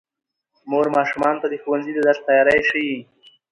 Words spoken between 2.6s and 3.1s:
ښيي